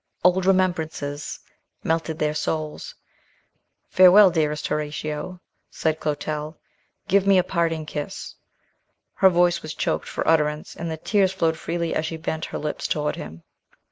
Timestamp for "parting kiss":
7.43-8.33